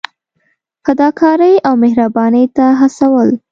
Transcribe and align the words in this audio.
فدا 0.83 1.07
کارۍ 1.19 1.55
او 1.67 1.73
مهربانۍ 1.83 2.45
ته 2.55 2.65
هڅول. 2.79 3.29